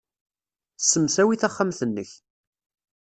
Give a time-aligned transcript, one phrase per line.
[0.81, 2.11] Ssemsawi taxxamt-nnek.